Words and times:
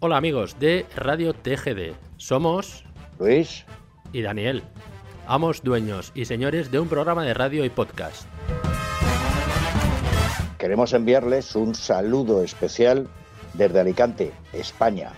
Hola 0.00 0.16
amigos 0.16 0.60
de 0.60 0.86
Radio 0.94 1.34
TGD. 1.34 1.92
Somos 2.18 2.84
Luis 3.18 3.64
y 4.12 4.22
Daniel, 4.22 4.62
amos, 5.26 5.64
dueños 5.64 6.12
y 6.14 6.26
señores 6.26 6.70
de 6.70 6.78
un 6.78 6.88
programa 6.88 7.24
de 7.24 7.34
radio 7.34 7.64
y 7.64 7.68
podcast. 7.68 8.28
Queremos 10.56 10.92
enviarles 10.92 11.56
un 11.56 11.74
saludo 11.74 12.44
especial 12.44 13.08
desde 13.54 13.80
Alicante, 13.80 14.30
España. 14.52 15.10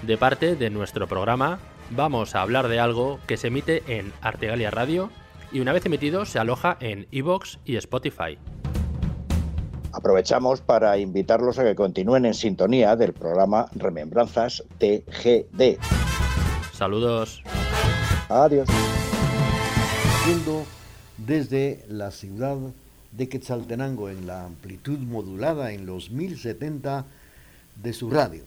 De 0.00 0.16
parte 0.16 0.56
de 0.56 0.70
nuestro 0.70 1.06
programa, 1.06 1.58
vamos 1.90 2.34
a 2.34 2.40
hablar 2.40 2.68
de 2.68 2.80
algo 2.80 3.20
que 3.26 3.36
se 3.36 3.48
emite 3.48 3.82
en 3.86 4.14
Artegalia 4.22 4.70
Radio 4.70 5.10
y 5.52 5.60
una 5.60 5.74
vez 5.74 5.84
emitido 5.84 6.24
se 6.24 6.38
aloja 6.38 6.78
en 6.80 7.08
iVoox 7.10 7.58
y 7.66 7.76
Spotify. 7.76 8.38
Aprovechamos 9.94 10.60
para 10.60 10.98
invitarlos 10.98 11.58
a 11.60 11.62
que 11.62 11.76
continúen 11.76 12.26
en 12.26 12.34
sintonía 12.34 12.96
del 12.96 13.12
programa 13.12 13.68
Remembranzas 13.76 14.64
TGD. 14.78 15.78
Saludos. 16.72 17.44
Adiós. 18.28 18.68
Siendo 20.24 20.64
desde 21.16 21.84
la 21.88 22.10
ciudad 22.10 22.56
de 23.12 23.28
Quetzaltenango 23.28 24.10
en 24.10 24.26
la 24.26 24.46
amplitud 24.46 24.98
modulada 24.98 25.70
en 25.70 25.86
los 25.86 26.10
1070 26.10 27.04
de 27.80 27.92
su 27.92 28.10
radio. 28.10 28.42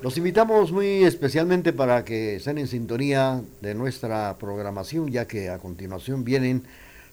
Los 0.00 0.16
invitamos 0.18 0.70
muy 0.70 1.02
especialmente 1.02 1.72
para 1.72 2.04
que 2.04 2.36
estén 2.36 2.58
en 2.58 2.68
sintonía 2.68 3.40
de 3.62 3.74
nuestra 3.74 4.36
programación, 4.38 5.10
ya 5.10 5.26
que 5.26 5.48
a 5.48 5.58
continuación 5.58 6.24
vienen 6.24 6.62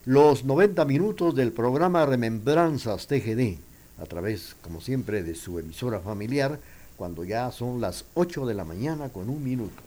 los 0.06 0.44
90 0.44 0.84
minutos 0.86 1.36
del 1.36 1.52
programa 1.52 2.06
Remembranzas 2.06 3.08
TGD, 3.08 3.58
a 4.02 4.06
través, 4.06 4.56
como 4.62 4.82
siempre, 4.82 5.24
de 5.24 5.36
su 5.36 5.58
emisora 5.58 6.00
familiar, 6.00 6.60
cuando 6.98 7.24
ya 7.24 7.52
son 7.52 7.80
las 7.80 8.06
8 8.14 8.46
de 8.46 8.56
la 8.56 8.66
mañana 8.66 9.10
con 9.10 9.30
un 9.30 9.44
minuto. 9.44 9.82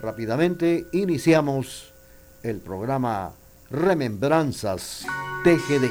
Rápidamente 0.00 0.86
iniciamos 0.92 1.92
el 2.42 2.56
programa 2.58 3.34
Remembranzas 3.70 5.06
TGD. 5.44 5.90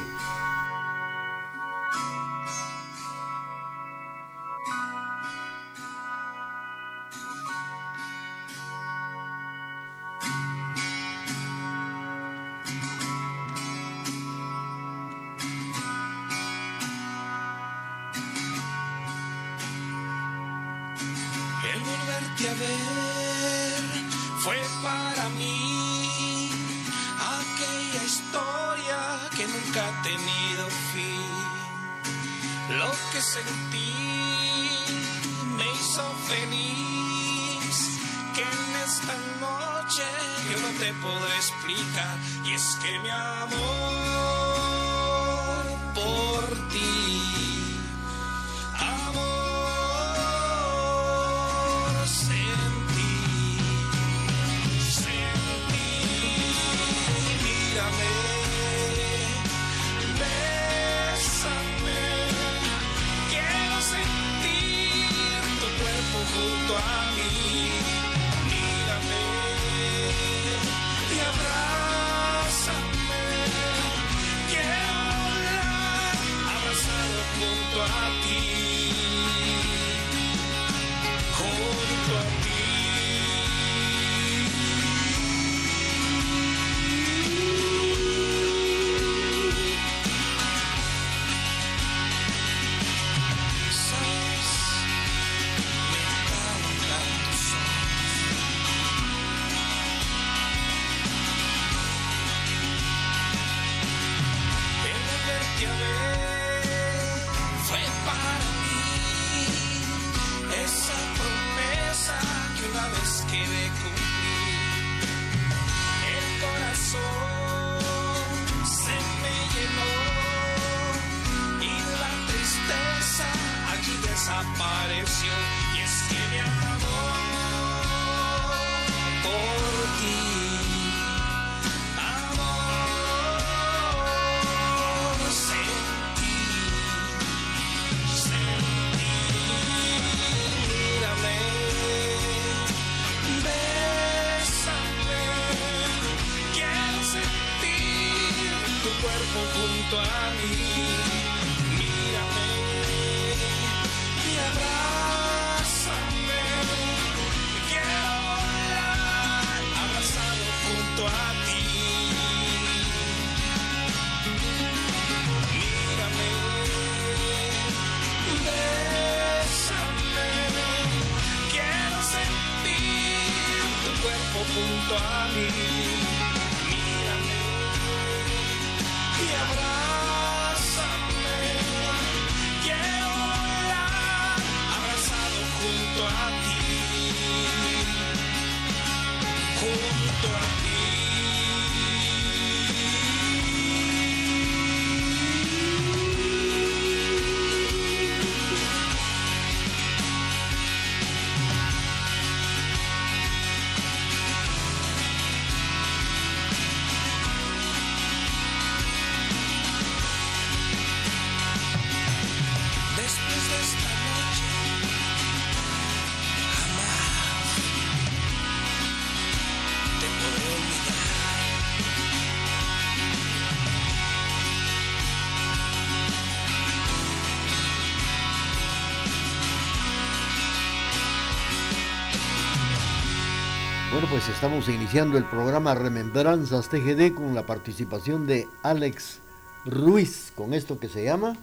Bueno, 233.91 234.07
pues 234.11 234.29
estamos 234.29 234.69
iniciando 234.69 235.17
el 235.17 235.25
programa 235.25 235.75
Remembranzas 235.75 236.69
TGD 236.69 237.15
con 237.15 237.35
la 237.35 237.45
participación 237.45 238.27
de 238.27 238.47
Alex 238.63 239.19
Ruiz, 239.65 240.31
con 240.35 240.53
esto 240.53 240.79
que 240.79 240.87
se 240.87 241.03
llama... 241.03 241.35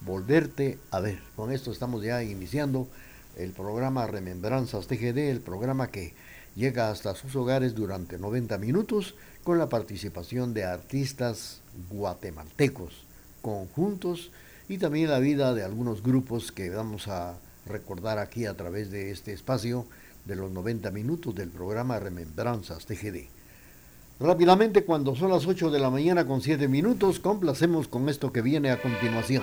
Volverte 0.00 0.78
a 0.90 1.00
ver. 1.00 1.18
Con 1.36 1.52
esto 1.52 1.70
estamos 1.70 2.02
ya 2.02 2.22
iniciando 2.22 2.88
el 3.36 3.52
programa 3.52 4.06
Remembranzas 4.06 4.86
TGD, 4.86 5.18
el 5.18 5.40
programa 5.40 5.88
que 5.88 6.14
llega 6.56 6.90
hasta 6.90 7.14
sus 7.14 7.36
hogares 7.36 7.74
durante 7.74 8.18
90 8.18 8.56
minutos 8.58 9.14
con 9.44 9.58
la 9.58 9.68
participación 9.68 10.54
de 10.54 10.64
artistas 10.64 11.60
guatemaltecos, 11.90 13.04
conjuntos 13.42 14.30
y 14.68 14.78
también 14.78 15.10
la 15.10 15.18
vida 15.18 15.54
de 15.54 15.64
algunos 15.64 16.02
grupos 16.02 16.50
que 16.50 16.70
vamos 16.70 17.08
a 17.08 17.38
recordar 17.66 18.18
aquí 18.18 18.46
a 18.46 18.56
través 18.56 18.90
de 18.90 19.10
este 19.10 19.32
espacio 19.32 19.86
de 20.24 20.36
los 20.36 20.50
90 20.50 20.90
minutos 20.92 21.34
del 21.34 21.50
programa 21.50 21.98
Remembranzas 21.98 22.86
TGD. 22.86 23.28
Rápidamente, 24.18 24.84
cuando 24.84 25.14
son 25.14 25.30
las 25.30 25.46
8 25.46 25.70
de 25.70 25.78
la 25.78 25.90
mañana 25.90 26.26
con 26.26 26.40
7 26.40 26.68
minutos, 26.68 27.20
complacemos 27.20 27.88
con 27.88 28.08
esto 28.08 28.32
que 28.32 28.42
viene 28.42 28.70
a 28.70 28.80
continuación. 28.80 29.42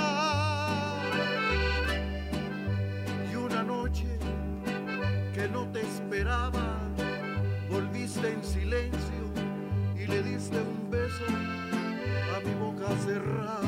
en 8.27 8.43
silencio 8.43 9.23
y 9.95 10.05
le 10.05 10.21
diste 10.21 10.57
un 10.57 10.91
beso 10.91 11.25
a 11.27 12.39
mi 12.47 12.53
boca 12.55 12.87
cerrada. 13.03 13.60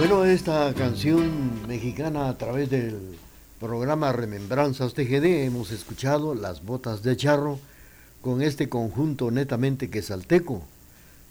Bueno, 0.00 0.24
esta 0.24 0.72
canción 0.72 1.68
mexicana 1.68 2.30
a 2.30 2.38
través 2.38 2.70
del 2.70 3.18
programa 3.60 4.10
Remembranzas 4.12 4.94
TGD 4.94 5.44
hemos 5.44 5.72
escuchado 5.72 6.34
Las 6.34 6.64
Botas 6.64 7.02
de 7.02 7.18
Charro 7.18 7.58
con 8.22 8.40
este 8.40 8.70
conjunto 8.70 9.30
netamente 9.30 9.90
quesalteco, 9.90 10.62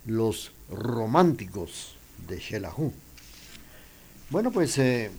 los 0.06 0.52
románticos 0.70 1.96
de 2.28 2.40
Xelajú. 2.40 2.94
Bueno, 4.30 4.52
pues 4.52 4.78
eh, 4.78 5.10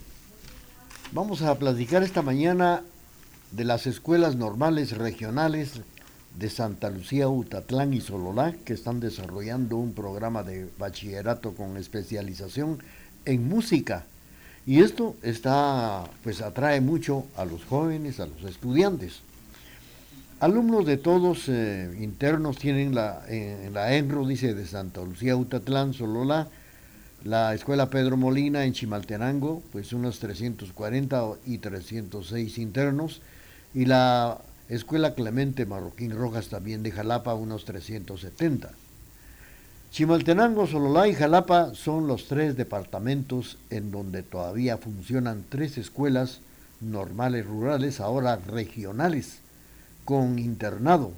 vamos 1.11 1.43
a 1.43 1.59
platicar 1.59 2.05
esta 2.05 2.23
mañana 2.23 2.85
de 3.51 3.65
las 3.65 3.89
escuelas 3.89 4.37
normales 4.37 4.97
regionales 4.97 5.81
de 6.39 6.51
Santa 6.51 6.89
Lucía, 6.89 7.29
Utatlán 7.29 7.95
y 7.95 8.01
Sololá, 8.01 8.55
que 8.65 8.75
están 8.75 9.01
desarrollando 9.01 9.77
un 9.77 9.93
programa 9.93 10.45
de 10.45 10.71
bachillerato 10.79 11.57
con 11.57 11.77
especialización 11.77 12.79
en 13.25 13.49
música. 13.49 14.05
Y 14.67 14.81
esto 14.81 15.17
está, 15.23 16.05
pues 16.23 16.43
atrae 16.43 16.81
mucho 16.81 17.27
a 17.37 17.45
los 17.45 17.65
jóvenes, 17.65 18.21
a 18.21 18.27
los 18.27 18.45
estudiantes. 18.45 19.21
Alumnos 20.41 20.87
de 20.87 20.97
todos 20.97 21.49
eh, 21.49 21.95
internos 22.01 22.57
tienen 22.57 22.95
la, 22.95 23.23
en 23.29 23.75
la 23.75 23.95
ENRO, 23.95 24.27
dice, 24.27 24.55
de 24.55 24.67
Santa 24.67 25.03
Lucía, 25.03 25.37
Utatlán, 25.37 25.93
Solola, 25.93 26.49
la 27.25 27.53
Escuela 27.55 27.91
Pedro 27.91 28.17
Molina 28.17 28.65
en 28.65 28.73
Chimaltenango, 28.73 29.63
pues 29.73 29.93
unos 29.93 30.19
340 30.19 31.25
y 31.47 31.59
306 31.59 32.59
internos, 32.59 33.21
y 33.75 33.85
la 33.85 34.39
Escuela 34.71 35.15
Clemente 35.15 35.67
Marroquín 35.67 36.13
Rojas 36.13 36.49
también 36.49 36.83
de 36.83 36.93
Jalapa, 36.93 37.35
unos 37.35 37.65
370. 37.65 38.71
Chimaltenango, 39.91 40.69
Sololá 40.69 41.09
y 41.09 41.15
Jalapa 41.15 41.75
son 41.75 42.07
los 42.07 42.29
tres 42.29 42.57
departamentos 42.57 43.59
en 43.71 43.91
donde 43.91 44.23
todavía 44.23 44.79
funcionan 44.79 45.45
tres 45.49 45.79
escuelas 45.79 46.41
normales 46.81 47.45
rurales, 47.45 48.01
ahora 48.01 48.37
regionales 48.37 49.39
con 50.05 50.39
internado, 50.39 51.13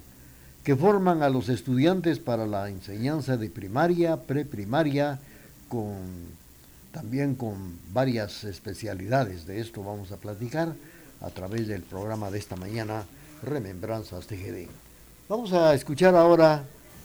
que 0.65 0.75
forman 0.75 1.23
a 1.23 1.29
los 1.29 1.51
estudiantes 1.51 2.19
para 2.19 2.47
la 2.47 2.71
enseñanza 2.71 3.37
de 3.37 3.51
primaria, 3.51 4.17
preprimaria, 4.17 5.19
con, 5.69 5.99
también 6.93 7.35
con 7.35 7.79
varias 7.93 8.45
especialidades. 8.45 9.47
De 9.47 9.61
esto 9.61 9.83
vamos 9.83 10.13
a 10.13 10.17
platicar 10.17 10.75
a 11.21 11.31
través 11.31 11.69
del 11.69 11.83
programa 11.83 12.31
de 12.31 12.39
esta 12.39 12.57
mañana, 12.57 13.05
Remembranzas 13.43 14.27
TGD. 14.27 14.67
Vamos 15.29 15.53
a 15.53 15.75
escuchar 15.75 16.15
ahora, 16.15 16.65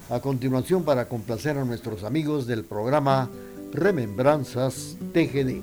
a 0.09 0.19
continuación, 0.19 0.83
para 0.83 1.07
complacer 1.07 1.57
a 1.57 1.65
nuestros 1.65 2.03
amigos 2.03 2.47
del 2.47 2.63
programa 2.63 3.29
Remembranzas 3.73 4.97
TGD. 5.13 5.61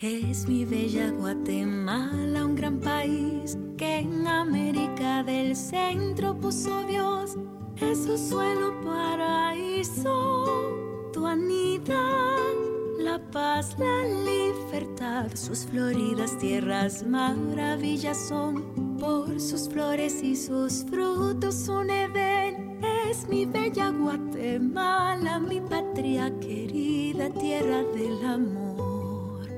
Es 0.00 0.48
mi 0.48 0.64
bella 0.64 1.10
Guatemala, 1.10 2.44
un 2.44 2.54
gran 2.56 2.80
país 2.80 3.56
que 3.78 4.00
en 4.00 4.26
América 4.26 5.22
del 5.22 5.56
Centro 5.56 6.38
puso 6.38 6.84
Dios 6.86 7.36
es 7.80 8.04
su 8.04 8.16
suelo 8.16 8.80
paraíso, 8.82 10.43
la 13.34 14.02
libertad, 14.24 15.26
sus 15.34 15.66
floridas 15.66 16.38
tierras 16.38 17.04
maravillas 17.04 18.16
son, 18.28 18.96
por 19.00 19.40
sus 19.40 19.68
flores 19.68 20.22
y 20.22 20.36
sus 20.36 20.84
frutos 20.84 21.66
un 21.68 21.90
Edén, 21.90 22.80
es 23.10 23.28
mi 23.28 23.44
bella 23.44 23.90
Guatemala, 23.90 25.40
mi 25.40 25.60
patria 25.60 26.32
querida, 26.38 27.28
tierra 27.30 27.82
del 27.82 28.24
amor. 28.24 29.48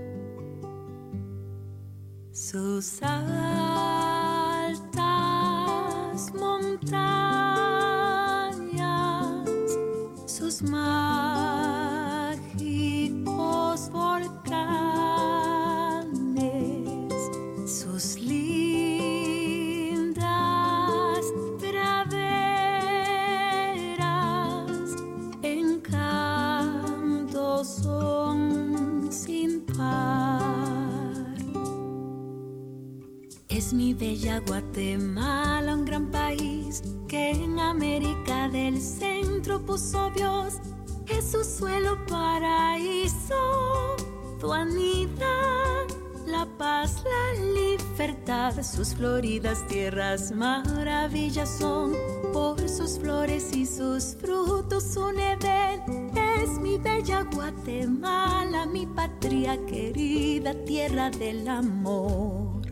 Es 41.08 41.30
su 41.30 41.44
suelo 41.44 41.96
paraíso, 42.06 43.96
tu 44.40 44.52
anidad, 44.52 45.86
la 46.26 46.46
paz, 46.58 47.04
la 47.04 47.52
libertad, 47.52 48.54
sus 48.62 48.94
floridas 48.94 49.64
tierras 49.68 50.32
maravillas 50.32 51.48
son. 51.48 51.94
Por 52.32 52.68
sus 52.68 52.98
flores 52.98 53.54
y 53.56 53.66
sus 53.66 54.16
frutos 54.16 54.96
un 54.96 55.18
Edén. 55.18 56.10
Es 56.42 56.58
mi 56.58 56.76
bella 56.76 57.24
Guatemala, 57.32 58.66
mi 58.66 58.86
patria 58.86 59.56
querida, 59.66 60.54
tierra 60.64 61.10
del 61.10 61.48
amor. 61.48 62.62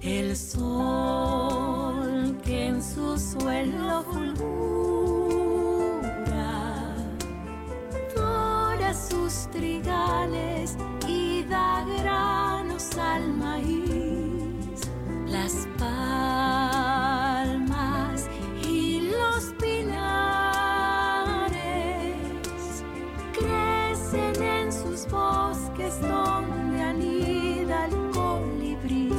El 0.00 0.36
sol 0.36 2.36
que 2.44 2.66
en 2.66 2.82
su 2.82 3.16
suelo 3.16 4.02
fulgura, 4.02 4.81
sus 8.94 9.48
trigales 9.50 10.76
y 11.08 11.42
da 11.44 11.84
granos 11.98 12.96
al 12.98 13.32
maíz. 13.32 14.80
Las 15.26 15.66
palmas 15.78 16.98
y 18.66 19.10
los 19.10 19.54
pinares 19.54 20.02
crecen 23.32 24.42
en 24.42 24.72
sus 24.72 25.06
bosques 25.10 26.00
donde 26.00 26.82
anida 26.82 27.86
el 27.86 28.10
colibrí 28.10 29.10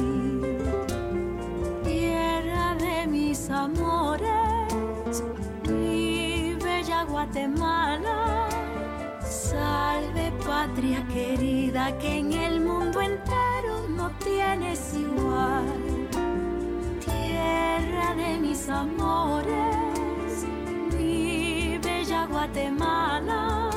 tierra 1.84 2.76
de 2.76 3.06
mis 3.08 3.50
amores, 3.50 5.22
mi 5.68 6.54
bella 6.62 7.04
Guatemala. 7.04 7.83
Patria 10.66 11.06
querida 11.08 11.98
que 11.98 12.20
en 12.20 12.32
el 12.32 12.58
mundo 12.58 12.98
entero 13.02 13.86
no 13.90 14.10
tienes 14.12 14.94
igual. 14.94 16.08
Tierra 17.04 18.14
de 18.14 18.38
mis 18.38 18.66
amores, 18.70 20.46
mi 20.96 21.78
bella 21.84 22.24
Guatemala. 22.24 23.70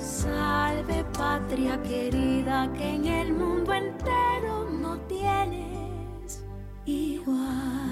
Salve 0.00 1.04
patria 1.18 1.82
querida 1.82 2.72
que 2.74 2.94
en 2.94 3.06
el 3.06 3.32
mundo 3.32 3.74
entero 3.74 4.70
no 4.70 4.96
tienes 5.08 6.44
igual. 6.86 7.90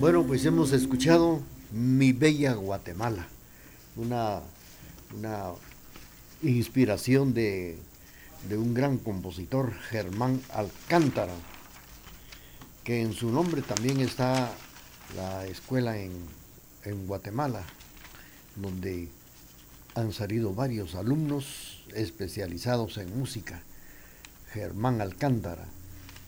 Bueno, 0.00 0.24
pues 0.24 0.44
hemos 0.44 0.72
escuchado 0.72 1.40
Mi 1.70 2.12
Bella 2.12 2.54
Guatemala, 2.54 3.28
una, 3.94 4.40
una 5.16 5.52
inspiración 6.44 7.34
de, 7.34 7.78
de 8.48 8.56
un 8.56 8.74
gran 8.74 8.98
compositor, 8.98 9.72
Germán 9.90 10.40
Alcántara, 10.52 11.34
que 12.84 13.00
en 13.00 13.12
su 13.12 13.30
nombre 13.30 13.62
también 13.62 14.00
está 14.00 14.52
la 15.16 15.46
escuela 15.46 15.98
en, 15.98 16.12
en 16.84 17.06
Guatemala, 17.06 17.64
donde 18.56 19.08
han 19.94 20.12
salido 20.12 20.54
varios 20.54 20.94
alumnos 20.94 21.84
especializados 21.94 22.98
en 22.98 23.16
música. 23.16 23.62
Germán 24.52 25.00
Alcántara. 25.00 25.64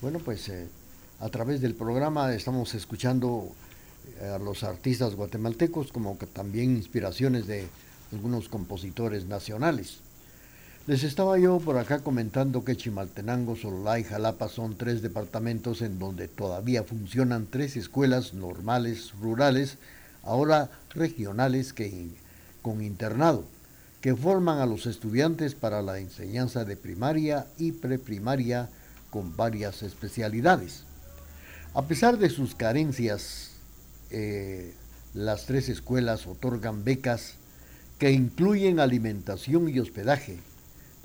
Bueno, 0.00 0.18
pues 0.18 0.48
eh, 0.48 0.66
a 1.20 1.28
través 1.28 1.60
del 1.60 1.74
programa 1.74 2.34
estamos 2.34 2.74
escuchando 2.74 3.52
eh, 4.20 4.26
a 4.26 4.38
los 4.38 4.64
artistas 4.64 5.14
guatemaltecos 5.14 5.92
como 5.92 6.18
que 6.18 6.26
también 6.26 6.76
inspiraciones 6.76 7.46
de 7.46 7.66
algunos 8.12 8.48
compositores 8.48 9.26
nacionales. 9.26 10.00
Les 10.86 11.02
estaba 11.02 11.36
yo 11.36 11.58
por 11.58 11.78
acá 11.78 11.98
comentando 11.98 12.64
que 12.64 12.76
Chimaltenango, 12.76 13.56
Sololá 13.56 13.98
y 13.98 14.04
Jalapa 14.04 14.48
son 14.48 14.76
tres 14.76 15.02
departamentos 15.02 15.82
en 15.82 15.98
donde 15.98 16.28
todavía 16.28 16.84
funcionan 16.84 17.48
tres 17.50 17.76
escuelas 17.76 18.34
normales 18.34 19.10
rurales, 19.20 19.78
ahora 20.22 20.70
regionales 20.94 21.72
que, 21.72 22.10
con 22.62 22.84
internado, 22.84 23.44
que 24.00 24.14
forman 24.14 24.60
a 24.60 24.66
los 24.66 24.86
estudiantes 24.86 25.56
para 25.56 25.82
la 25.82 25.98
enseñanza 25.98 26.64
de 26.64 26.76
primaria 26.76 27.48
y 27.58 27.72
preprimaria 27.72 28.68
con 29.10 29.36
varias 29.36 29.82
especialidades. 29.82 30.84
A 31.74 31.82
pesar 31.82 32.16
de 32.16 32.30
sus 32.30 32.54
carencias, 32.54 33.54
eh, 34.12 34.72
las 35.14 35.46
tres 35.46 35.68
escuelas 35.68 36.28
otorgan 36.28 36.84
becas 36.84 37.34
que 37.98 38.12
incluyen 38.12 38.78
alimentación 38.78 39.68
y 39.68 39.80
hospedaje. 39.80 40.38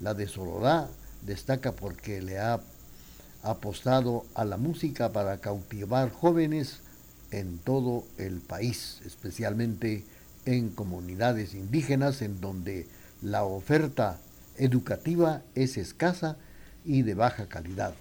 La 0.02 0.14
de 0.14 0.26
Sololá 0.26 0.88
destaca 1.24 1.70
porque 1.70 2.20
le 2.20 2.40
ha 2.40 2.60
apostado 3.44 4.24
a 4.34 4.44
la 4.44 4.56
música 4.56 5.12
para 5.12 5.38
cautivar 5.38 6.10
jóvenes 6.10 6.80
en 7.30 7.58
todo 7.58 8.04
el 8.18 8.40
país, 8.40 9.00
especialmente 9.06 10.04
en 10.44 10.70
comunidades 10.70 11.54
indígenas 11.54 12.20
en 12.20 12.40
donde 12.40 12.88
la 13.22 13.44
oferta 13.44 14.18
educativa 14.56 15.42
es 15.54 15.76
escasa 15.76 16.36
y 16.84 17.02
de 17.02 17.14
baja 17.14 17.46
calidad. 17.46 17.94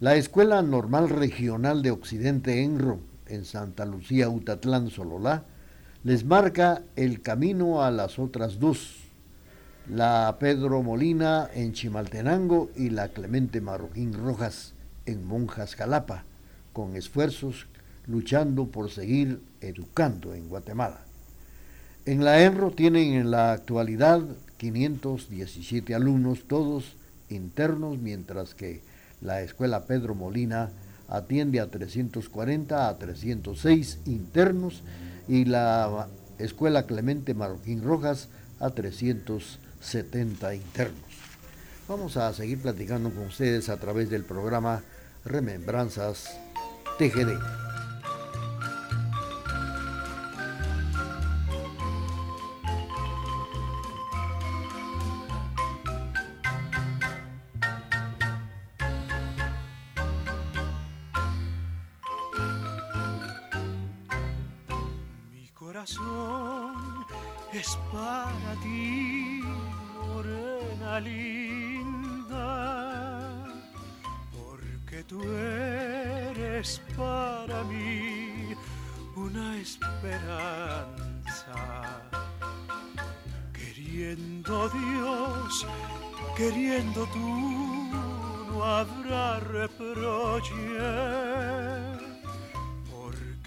La 0.00 0.16
Escuela 0.16 0.60
Normal 0.60 1.08
Regional 1.08 1.80
de 1.80 1.92
Occidente 1.92 2.62
Enro 2.62 3.00
en 3.26 3.46
Santa 3.46 3.86
Lucía, 3.86 4.28
Utatlán, 4.28 4.90
Sololá, 4.90 5.44
les 6.04 6.24
marca 6.24 6.82
el 6.94 7.22
camino 7.22 7.82
a 7.82 7.90
las 7.90 8.18
otras 8.18 8.58
dos, 8.58 9.09
la 9.90 10.36
Pedro 10.38 10.84
Molina 10.84 11.50
en 11.52 11.72
Chimaltenango 11.72 12.70
y 12.76 12.90
la 12.90 13.08
Clemente 13.08 13.60
Marroquín 13.60 14.12
Rojas 14.12 14.72
en 15.04 15.26
Monjas, 15.26 15.74
Jalapa, 15.74 16.22
con 16.72 16.94
esfuerzos 16.94 17.66
luchando 18.06 18.66
por 18.66 18.90
seguir 18.90 19.42
educando 19.60 20.32
en 20.34 20.48
Guatemala. 20.48 21.00
En 22.06 22.24
la 22.24 22.40
ENRO 22.40 22.70
tienen 22.70 23.14
en 23.14 23.32
la 23.32 23.52
actualidad 23.52 24.22
517 24.58 25.92
alumnos, 25.92 26.44
todos 26.46 26.94
internos, 27.28 27.98
mientras 27.98 28.54
que 28.54 28.82
la 29.20 29.42
Escuela 29.42 29.86
Pedro 29.86 30.14
Molina 30.14 30.70
atiende 31.08 31.58
a 31.58 31.68
340 31.68 32.88
a 32.88 32.96
306 32.96 33.98
internos 34.06 34.84
y 35.26 35.46
la 35.46 36.06
Escuela 36.38 36.86
Clemente 36.86 37.34
Marroquín 37.34 37.82
Rojas 37.82 38.28
a 38.60 38.70
70 39.80 40.54
internos. 40.54 41.10
Vamos 41.88 42.16
a 42.16 42.32
seguir 42.32 42.62
platicando 42.62 43.10
con 43.10 43.26
ustedes 43.26 43.68
a 43.68 43.78
través 43.78 44.10
del 44.10 44.24
programa 44.24 44.82
Remembranzas 45.24 46.30
TGD. 46.98 47.38
corazón 65.80 66.49
es 67.52 67.76
para 67.92 68.54
ti, 68.62 69.42
morena 70.06 71.00
linda, 71.00 72.38
porque 74.32 75.02
tú 75.04 75.20
eres 75.22 76.80
para 76.96 77.64
mí 77.64 78.54
una 79.16 79.56
esperanza. 79.58 80.30
Queriendo 83.52 84.68
Dios, 84.68 85.66
queriendo 86.36 87.04
tú, 87.06 87.90
no 88.48 88.64
habrá 88.64 89.40
reproche 89.40 90.54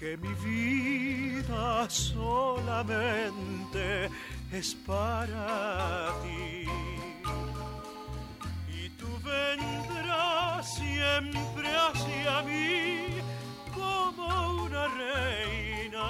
que 0.04 0.12
mi 0.18 0.34
vida 0.34 1.88
solamente 1.88 3.84
es 4.52 4.74
para 4.86 6.12
ti. 6.22 6.68
Y 8.68 8.90
tú 9.00 9.08
vendrás 9.24 10.74
siempre 10.74 11.68
hacia 11.74 12.42
mí 12.42 13.16
como 13.72 14.26
una 14.64 14.84
reina, 14.88 16.08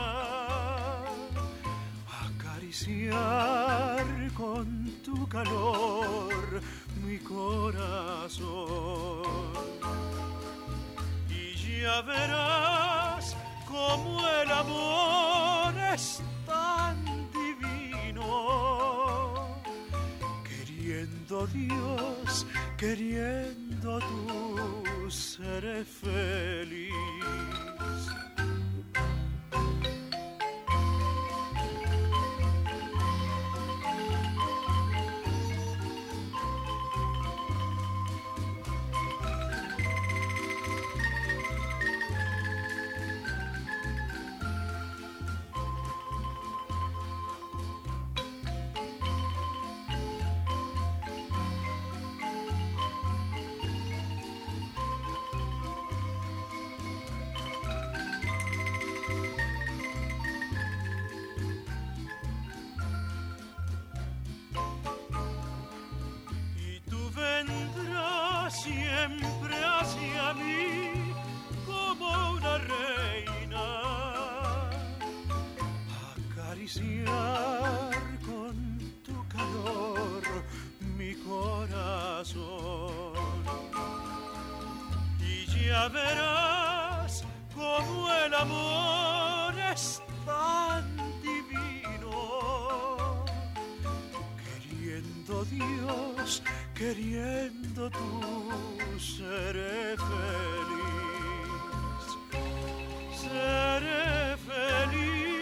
acariciar 2.26 4.04
con 4.36 4.90
tu 5.04 5.28
calor 5.28 6.60
mi 7.04 7.18
corazón. 7.18 8.42
Y 11.30 11.54
ya 11.80 12.02
verás 12.02 13.13
como 13.74 14.20
el 14.28 14.50
amor 14.52 15.74
es 15.92 16.22
tan 16.46 16.96
divino. 17.32 18.28
Queriendo 20.48 21.46
Dios, 21.48 22.46
queriendo 22.78 23.98
tú, 23.98 25.10
seré 25.10 25.84
feliz. 25.84 27.23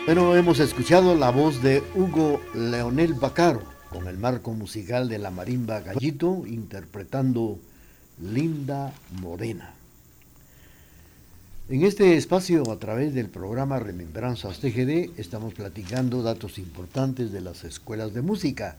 Bueno, 0.04 0.34
hemos 0.34 0.58
escuchado 0.58 1.14
la 1.14 1.30
voz 1.30 1.62
de 1.62 1.80
Hugo 1.94 2.40
Leonel 2.54 3.14
Bacaro 3.14 3.62
con 3.88 4.08
el 4.08 4.18
marco 4.18 4.52
musical 4.52 5.08
de 5.08 5.20
la 5.20 5.30
marimba 5.30 5.80
Gallito 5.80 6.42
interpretando 6.44 7.60
Linda 8.20 8.92
Morena. 9.20 9.74
En 11.68 11.84
este 11.84 12.16
espacio, 12.16 12.68
a 12.72 12.80
través 12.80 13.14
del 13.14 13.28
programa 13.28 13.78
Remembranzas 13.78 14.58
TGD, 14.58 15.20
estamos 15.20 15.54
platicando 15.54 16.24
datos 16.24 16.58
importantes 16.58 17.30
de 17.30 17.40
las 17.40 17.62
escuelas 17.62 18.12
de 18.12 18.22
música. 18.22 18.76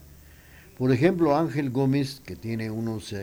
Por 0.77 0.91
ejemplo, 0.91 1.37
Ángel 1.37 1.69
Gómez, 1.69 2.21
que 2.25 2.35
tiene 2.35 2.69
unos 2.69 3.15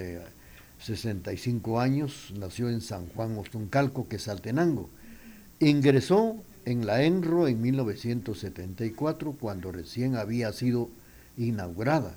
65 0.81 1.71
eh, 1.79 1.85
años, 1.85 2.33
nació 2.35 2.71
en 2.71 2.81
San 2.81 3.09
Juan 3.09 3.37
Ostuncalco, 3.37 4.09
que 4.09 4.17
es 4.17 4.27
Altenango. 4.27 4.89
Ingresó 5.59 6.43
en 6.71 6.87
la 6.87 7.03
ENRO 7.03 7.49
en 7.49 7.61
1974, 7.61 9.33
cuando 9.33 9.73
recién 9.73 10.15
había 10.15 10.53
sido 10.53 10.89
inaugurada. 11.37 12.17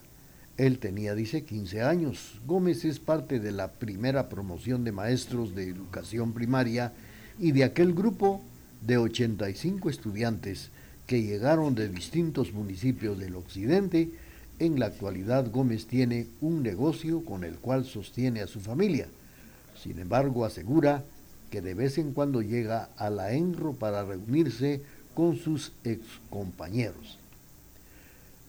Él 0.57 0.77
tenía, 0.77 1.15
dice, 1.15 1.43
15 1.43 1.81
años. 1.81 2.39
Gómez 2.45 2.85
es 2.85 2.99
parte 2.99 3.39
de 3.39 3.51
la 3.51 3.71
primera 3.71 4.29
promoción 4.29 4.83
de 4.83 4.91
maestros 4.91 5.55
de 5.55 5.67
educación 5.67 6.33
primaria 6.33 6.93
y 7.39 7.51
de 7.51 7.63
aquel 7.63 7.93
grupo 7.93 8.41
de 8.81 8.97
85 8.97 9.89
estudiantes 9.89 10.69
que 11.07 11.23
llegaron 11.23 11.73
de 11.73 11.89
distintos 11.89 12.53
municipios 12.53 13.17
del 13.17 13.35
occidente, 13.35 14.11
en 14.59 14.79
la 14.79 14.85
actualidad 14.85 15.49
Gómez 15.51 15.87
tiene 15.87 16.27
un 16.39 16.61
negocio 16.61 17.25
con 17.25 17.43
el 17.43 17.55
cual 17.55 17.85
sostiene 17.85 18.41
a 18.41 18.47
su 18.47 18.59
familia. 18.59 19.07
Sin 19.81 19.99
embargo, 19.99 20.45
asegura 20.45 21.03
que 21.53 21.61
de 21.61 21.75
vez 21.75 21.99
en 21.99 22.13
cuando 22.13 22.41
llega 22.41 22.89
a 22.97 23.11
la 23.11 23.31
ENRO 23.31 23.73
para 23.73 24.03
reunirse 24.03 24.81
con 25.13 25.35
sus 25.35 25.71
excompañeros. 25.83 27.19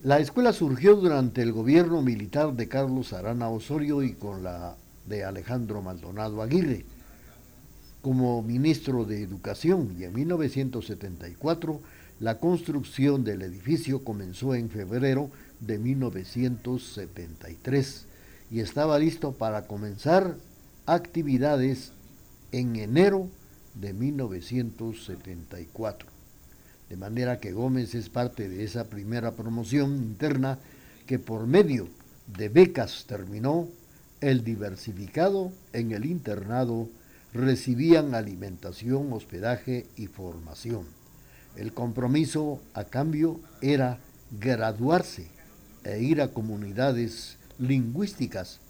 La 0.02 0.20
escuela 0.20 0.54
surgió 0.54 0.96
durante 0.96 1.42
el 1.42 1.52
gobierno 1.52 2.00
militar 2.00 2.54
de 2.54 2.66
Carlos 2.66 3.12
Arana 3.12 3.50
Osorio 3.50 4.02
y 4.02 4.14
con 4.14 4.42
la 4.42 4.76
de 5.06 5.22
Alejandro 5.22 5.82
Maldonado 5.82 6.40
Aguirre 6.40 6.86
como 8.00 8.40
ministro 8.40 9.04
de 9.04 9.20
Educación 9.20 9.94
y 9.98 10.04
en 10.04 10.14
1974 10.14 11.82
la 12.20 12.38
construcción 12.38 13.22
del 13.22 13.42
edificio 13.42 14.02
comenzó 14.02 14.54
en 14.54 14.70
febrero 14.70 15.28
de 15.60 15.78
1973 15.78 18.06
y 18.50 18.60
estaba 18.60 18.98
listo 18.98 19.32
para 19.32 19.66
comenzar 19.66 20.36
actividades 20.86 21.92
en 22.54 22.76
enero 22.76 23.28
de 23.74 23.92
1974. 23.92 26.08
De 26.88 26.96
manera 26.96 27.38
que 27.40 27.52
Gómez 27.52 27.96
es 27.96 28.08
parte 28.08 28.48
de 28.48 28.62
esa 28.62 28.84
primera 28.84 29.32
promoción 29.32 29.96
interna 29.96 30.60
que 31.06 31.18
por 31.18 31.48
medio 31.48 31.88
de 32.26 32.48
becas 32.48 33.06
terminó 33.08 33.68
el 34.20 34.44
diversificado 34.44 35.50
en 35.72 35.90
el 35.90 36.06
internado 36.06 36.88
recibían 37.32 38.14
alimentación, 38.14 39.12
hospedaje 39.12 39.88
y 39.96 40.06
formación. 40.06 40.84
El 41.56 41.72
compromiso 41.72 42.60
a 42.72 42.84
cambio 42.84 43.40
era 43.62 43.98
graduarse 44.38 45.26
e 45.82 46.00
ir 46.00 46.22
a 46.22 46.28
comunidades 46.28 47.36
lingüísticas 47.58 48.60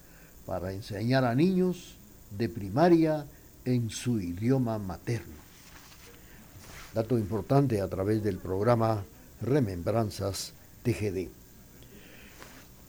para 0.47 0.73
enseñar 0.73 1.23
a 1.23 1.35
niños 1.35 1.97
de 2.35 2.49
primaria 2.49 3.27
en 3.65 3.89
su 3.89 4.19
idioma 4.19 4.77
materno. 4.79 5.35
Dato 6.93 7.17
importante 7.17 7.81
a 7.81 7.87
través 7.89 8.23
del 8.23 8.37
programa 8.37 9.03
Remembranzas 9.41 10.53
TGD. 10.83 11.27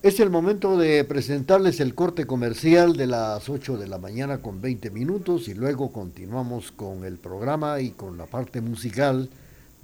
Es 0.03 0.21
el 0.21 0.31
momento 0.31 0.79
de 0.79 1.03
presentarles 1.05 1.81
el 1.81 1.95
corte 1.95 2.27
comercial 2.27 2.97
de 2.97 3.09
las 3.09 3.49
8 3.49 3.77
de 3.79 3.89
la 3.89 3.99
mañana 3.99 4.39
con 4.39 4.61
20 4.61 4.91
minutos 4.91 5.49
y 5.49 5.55
luego 5.55 5.91
continuamos 5.91 6.71
con 6.71 7.05
el 7.05 7.17
programa 7.17 7.81
y 7.81 7.91
con 7.91 8.17
la 8.17 8.27
parte 8.27 8.61
musical 8.61 9.29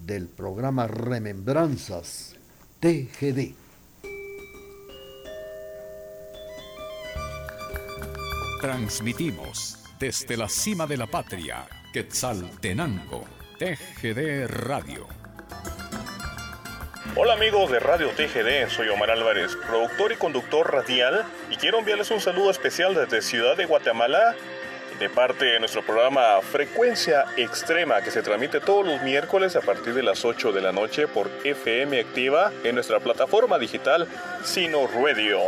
del 0.07 0.29
programa 0.29 0.87
Remembranzas 0.87 2.37
TGD. 2.79 3.55
Transmitimos 8.61 9.82
desde 10.03 10.37
la 10.37 10.49
cima 10.49 10.85
de 10.89 10.97
la 10.97 11.07
patria, 11.07 11.65
Quetzaltenango, 11.93 13.25
TGD 13.57 14.49
Radio 14.49 15.07
Hola 17.15 17.35
amigos 17.35 17.71
de 17.71 17.79
Radio 17.79 18.09
TGD, 18.09 18.69
soy 18.69 18.89
Omar 18.89 19.13
Álvarez, 19.13 19.57
productor 19.65 20.11
y 20.11 20.17
conductor 20.17 20.73
radial 20.73 21.25
y 21.53 21.55
quiero 21.55 21.79
enviarles 21.79 22.11
un 22.11 22.21
saludo 22.21 22.51
especial 22.51 22.97
desde 22.97 23.23
Ciudad 23.23 23.57
de 23.57 23.67
Guatemala 23.67 24.35
de 24.99 25.09
parte 25.09 25.45
de 25.45 25.61
nuestro 25.61 25.87
programa 25.87 26.41
Frecuencia 26.51 27.27
Extrema 27.37 28.03
que 28.03 28.11
se 28.11 28.23
transmite 28.23 28.59
todos 28.59 28.85
los 28.85 29.03
miércoles 29.03 29.55
a 29.55 29.61
partir 29.61 29.95
de 29.95 30.03
las 30.03 30.25
8 30.25 30.51
de 30.51 30.63
la 30.63 30.73
noche 30.73 31.07
por 31.07 31.31
FM 31.45 32.01
Activa 32.01 32.51
en 32.65 32.75
nuestra 32.75 32.99
plataforma 32.99 33.57
digital 33.57 34.09
Sino 34.43 34.89
Radio. 34.89 35.39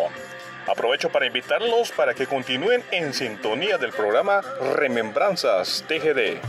Aprovecho 0.66 1.10
para 1.10 1.26
invitarlos 1.26 1.92
para 1.92 2.14
que 2.14 2.26
continúen 2.26 2.82
en 2.90 3.12
sintonía 3.12 3.76
del 3.78 3.92
programa 3.92 4.40
Remembranzas 4.76 5.84
TGD. 5.86 6.40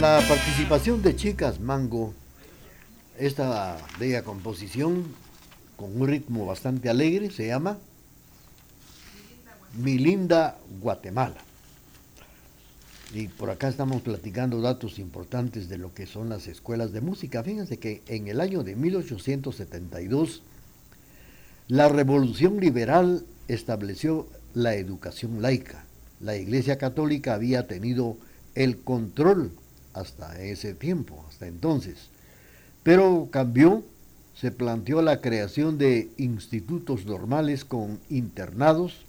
La 0.00 0.22
participación 0.28 1.02
de 1.02 1.16
Chicas 1.16 1.58
Mango, 1.58 2.14
esta 3.18 3.76
bella 3.98 4.22
composición 4.22 5.04
con 5.76 6.00
un 6.00 6.06
ritmo 6.06 6.46
bastante 6.46 6.88
alegre 6.88 7.30
se 7.30 7.48
llama 7.48 7.78
Mi 9.74 9.98
linda 9.98 10.56
Guatemala. 10.80 11.38
Y 13.12 13.26
por 13.26 13.50
acá 13.50 13.66
estamos 13.66 14.02
platicando 14.02 14.60
datos 14.60 15.00
importantes 15.00 15.68
de 15.68 15.78
lo 15.78 15.92
que 15.92 16.06
son 16.06 16.28
las 16.28 16.46
escuelas 16.46 16.92
de 16.92 17.00
música. 17.00 17.42
Fíjense 17.42 17.78
que 17.78 18.02
en 18.06 18.28
el 18.28 18.40
año 18.40 18.62
de 18.62 18.76
1872 18.76 20.42
la 21.66 21.88
revolución 21.88 22.60
liberal 22.60 23.24
estableció 23.48 24.28
la 24.54 24.74
educación 24.74 25.42
laica. 25.42 25.86
La 26.20 26.36
Iglesia 26.36 26.78
Católica 26.78 27.34
había 27.34 27.66
tenido 27.66 28.16
el 28.54 28.78
control 28.78 29.50
hasta 29.92 30.40
ese 30.40 30.74
tiempo, 30.74 31.24
hasta 31.28 31.46
entonces. 31.46 32.10
Pero 32.82 33.28
cambió, 33.30 33.84
se 34.34 34.50
planteó 34.50 35.02
la 35.02 35.20
creación 35.20 35.78
de 35.78 36.10
institutos 36.16 37.06
normales 37.06 37.64
con 37.64 38.00
internados 38.08 39.04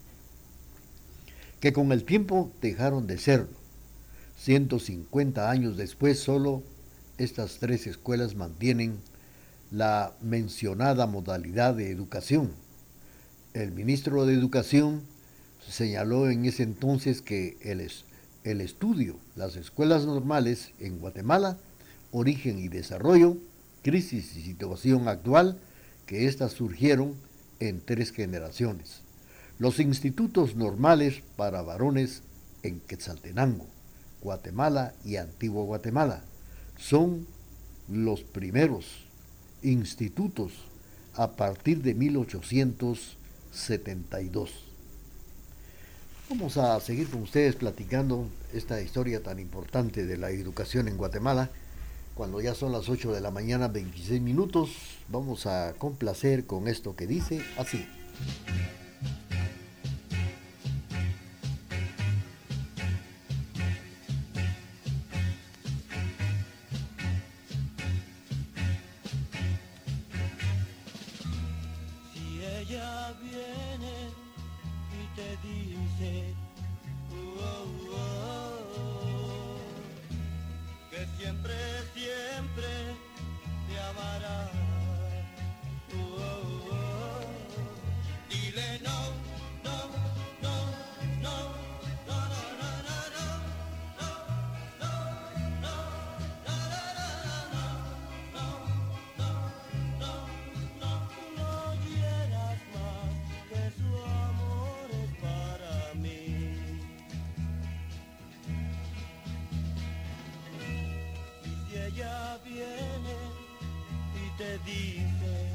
que 1.60 1.74
con 1.74 1.92
el 1.92 2.04
tiempo 2.04 2.52
dejaron 2.62 3.06
de 3.08 3.18
serlo. 3.18 3.60
150 4.38 5.50
años 5.50 5.78
después 5.78 6.20
solo 6.20 6.64
estas 7.18 7.58
tres 7.60 7.86
escuelas 7.86 8.36
mantienen 8.36 9.00
la 9.72 10.14
mencionada 10.22 11.06
modalidad 11.06 11.76
de 11.76 11.92
educación. 11.92 12.52
El 13.54 13.72
ministro 13.72 14.26
de 14.26 14.34
Educación 14.34 15.02
señaló 15.68 16.30
en 16.30 16.46
ese 16.46 16.64
entonces 16.64 17.22
que 17.22 17.58
el, 17.62 17.82
el 18.44 18.62
estudio, 18.62 19.18
las 19.36 19.56
escuelas 19.56 20.06
normales 20.06 20.72
en 20.80 21.00
Guatemala, 21.00 21.58
origen 22.12 22.60
y 22.60 22.68
desarrollo, 22.68 23.38
crisis 23.84 24.36
y 24.36 24.42
situación 24.42 25.08
actual, 25.08 25.60
que 26.06 26.28
éstas 26.28 26.54
surgieron 26.54 27.16
en 27.60 27.82
tres 27.82 28.12
generaciones. 28.12 29.02
Los 29.58 29.80
institutos 29.80 30.56
normales 30.56 31.22
para 31.36 31.62
varones 31.62 32.24
en 32.64 32.80
Quetzaltenango, 32.80 33.68
Guatemala 34.22 34.94
y 35.04 35.18
Antigua 35.18 35.64
Guatemala 35.64 36.24
son 36.78 37.28
los 37.90 38.24
primeros 38.24 39.06
institutos 39.62 40.54
a 41.16 41.36
partir 41.36 41.82
de 41.82 41.94
1872. 41.94 44.69
Vamos 46.30 46.58
a 46.58 46.80
seguir 46.80 47.10
con 47.10 47.24
ustedes 47.24 47.56
platicando 47.56 48.28
esta 48.54 48.80
historia 48.80 49.24
tan 49.24 49.40
importante 49.40 50.06
de 50.06 50.16
la 50.16 50.30
educación 50.30 50.88
en 50.88 50.96
Guatemala. 50.96 51.50
Cuando 52.14 52.40
ya 52.40 52.54
son 52.54 52.72
las 52.72 52.88
8 52.88 53.14
de 53.14 53.20
la 53.20 53.32
mañana, 53.32 53.68
26 53.68 54.22
minutos, 54.22 54.70
vamos 55.08 55.48
a 55.48 55.74
complacer 55.80 56.46
con 56.46 56.68
esto 56.68 56.96
que 56.96 57.08
dice 57.08 57.42
así. 57.58 57.84
ella 111.90 112.38
viene 112.44 113.16
y 114.16 114.38
te 114.38 114.58
dice 114.60 115.49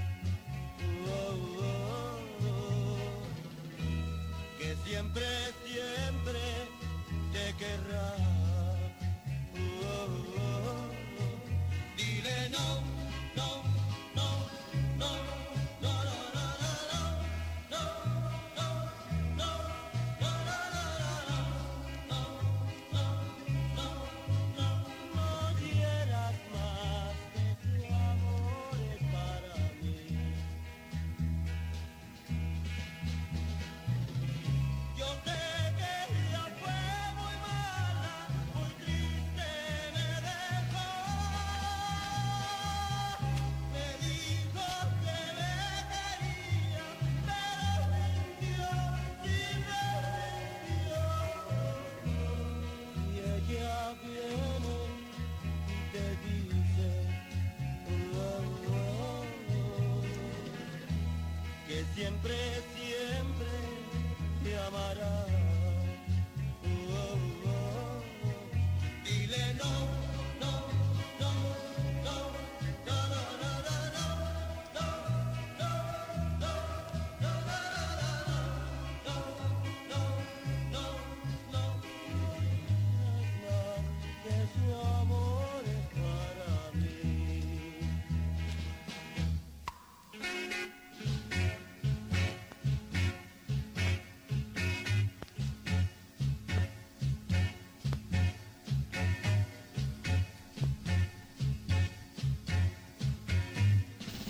llamará. 64.64 65.13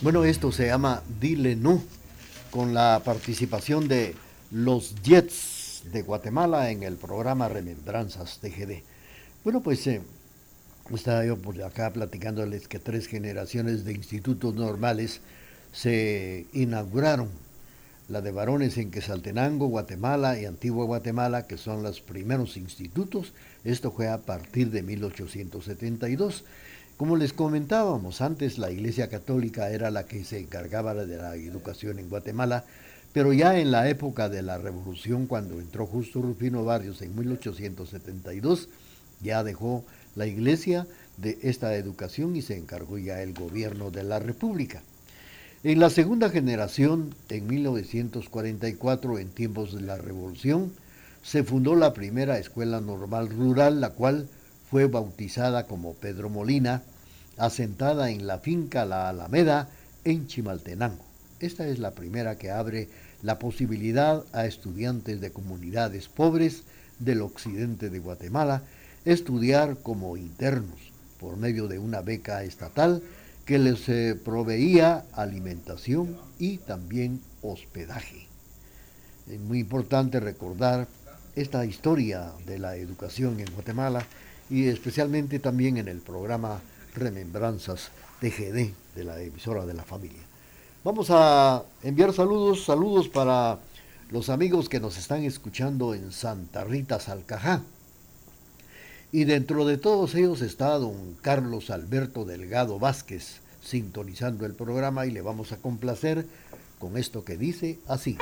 Bueno, 0.05 0.23
esto 0.23 0.51
se 0.51 0.67
llama 0.67 1.01
Dile 1.19 1.55
No, 1.55 1.81
con 2.51 2.75
la 2.75 3.01
participación 3.03 3.87
de 3.87 4.13
los 4.51 4.93
Jets 5.01 5.85
de 5.91 6.03
Guatemala 6.03 6.69
en 6.69 6.83
el 6.83 6.95
programa 6.95 7.49
Remembranzas 7.49 8.37
TGD. 8.37 8.83
Bueno, 9.43 9.63
pues 9.63 9.87
eh, 9.87 10.03
estaba 10.93 11.25
yo 11.25 11.37
por 11.37 11.59
acá 11.63 11.91
platicándoles 11.91 12.67
que 12.67 12.77
tres 12.77 13.07
generaciones 13.07 13.83
de 13.83 13.93
institutos 13.93 14.53
normales 14.53 15.21
se 15.73 16.45
inauguraron. 16.53 17.31
La 18.07 18.21
de 18.21 18.31
varones 18.31 18.77
en 18.77 18.91
Quesaltenango, 18.91 19.69
Guatemala 19.69 20.39
y 20.39 20.45
Antigua 20.45 20.85
Guatemala, 20.85 21.47
que 21.47 21.57
son 21.57 21.81
los 21.81 22.01
primeros 22.01 22.57
institutos. 22.57 23.33
Esto 23.63 23.89
fue 23.89 24.07
a 24.07 24.19
partir 24.19 24.69
de 24.69 24.83
1872 24.83 26.43
como 26.97 27.17
les 27.17 27.33
comentábamos 27.33 28.21
antes, 28.21 28.57
la 28.57 28.71
Iglesia 28.71 29.09
Católica 29.09 29.69
era 29.69 29.91
la 29.91 30.05
que 30.05 30.23
se 30.23 30.39
encargaba 30.39 30.93
de 30.93 31.17
la 31.17 31.35
educación 31.35 31.99
en 31.99 32.09
Guatemala, 32.09 32.63
pero 33.11 33.33
ya 33.33 33.59
en 33.59 33.71
la 33.71 33.89
época 33.89 34.29
de 34.29 34.41
la 34.41 34.57
Revolución, 34.57 35.27
cuando 35.27 35.59
entró 35.59 35.85
Justo 35.85 36.21
Rufino 36.21 36.63
Barrios 36.63 37.01
en 37.01 37.15
1872, 37.17 38.69
ya 39.21 39.43
dejó 39.43 39.83
la 40.15 40.25
Iglesia 40.25 40.87
de 41.17 41.37
esta 41.41 41.75
educación 41.75 42.35
y 42.35 42.41
se 42.41 42.57
encargó 42.57 42.97
ya 42.97 43.21
el 43.21 43.33
gobierno 43.33 43.91
de 43.91 44.03
la 44.03 44.19
República. 44.19 44.81
En 45.63 45.79
la 45.79 45.89
segunda 45.89 46.29
generación, 46.29 47.13
en 47.29 47.47
1944, 47.47 49.19
en 49.19 49.29
tiempos 49.29 49.73
de 49.73 49.81
la 49.81 49.97
Revolución, 49.97 50.71
se 51.23 51.43
fundó 51.43 51.75
la 51.75 51.93
primera 51.93 52.37
escuela 52.37 52.79
normal 52.79 53.29
rural, 53.29 53.81
la 53.81 53.89
cual 53.89 54.27
fue 54.75 54.87
bautizada 54.87 55.67
como 55.67 55.93
Pedro 55.93 56.29
Molina, 56.29 56.83
asentada 57.37 58.09
en 58.09 58.27
la 58.27 58.39
finca 58.39 58.83
La 58.83 59.07
Alameda 59.07 59.69
en 60.03 60.27
Chimaltenango. 60.27 61.01
Esta 61.39 61.65
es 61.65 61.79
la 61.79 61.91
primera 61.91 62.37
que 62.37 62.51
abre 62.51 62.89
la 63.21 63.39
posibilidad 63.39 64.25
a 64.33 64.45
estudiantes 64.45 65.21
de 65.21 65.31
comunidades 65.31 66.09
pobres 66.09 66.63
del 66.99 67.21
occidente 67.21 67.89
de 67.89 67.99
Guatemala 67.99 68.63
estudiar 69.05 69.77
como 69.77 70.17
internos 70.17 70.91
por 71.21 71.37
medio 71.37 71.69
de 71.69 71.79
una 71.79 72.01
beca 72.01 72.43
estatal 72.43 73.01
que 73.45 73.59
les 73.59 73.87
eh, 73.87 74.19
proveía 74.25 75.05
alimentación 75.13 76.17
y 76.37 76.57
también 76.57 77.21
hospedaje. 77.41 78.27
Es 79.31 79.39
muy 79.39 79.59
importante 79.59 80.19
recordar 80.19 80.89
esta 81.37 81.65
historia 81.65 82.33
de 82.45 82.59
la 82.59 82.75
educación 82.75 83.39
en 83.39 83.53
Guatemala 83.53 84.05
y 84.49 84.67
especialmente 84.67 85.39
también 85.39 85.77
en 85.77 85.87
el 85.87 85.99
programa 85.99 86.61
Remembranzas 86.93 87.89
TGD 88.21 88.71
de 88.95 89.03
la 89.03 89.21
emisora 89.21 89.65
de 89.65 89.73
la 89.73 89.83
familia. 89.83 90.21
Vamos 90.83 91.07
a 91.09 91.63
enviar 91.83 92.13
saludos, 92.13 92.65
saludos 92.65 93.09
para 93.09 93.59
los 94.11 94.29
amigos 94.29 94.69
que 94.69 94.79
nos 94.79 94.97
están 94.97 95.23
escuchando 95.23 95.93
en 95.93 96.11
Santa 96.11 96.63
Rita, 96.63 96.99
Salcajá. 96.99 97.63
Y 99.11 99.23
dentro 99.23 99.65
de 99.65 99.77
todos 99.77 100.13
ellos 100.15 100.41
está 100.41 100.77
don 100.77 101.15
Carlos 101.21 101.69
Alberto 101.69 102.25
Delgado 102.25 102.79
Vázquez 102.79 103.41
sintonizando 103.63 104.45
el 104.45 104.53
programa 104.53 105.05
y 105.07 105.11
le 105.11 105.21
vamos 105.21 105.51
a 105.51 105.57
complacer 105.57 106.27
con 106.79 106.97
esto 106.97 107.25
que 107.25 107.35
dice 107.35 107.79
así. 107.87 108.17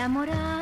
enamorar. 0.00 0.59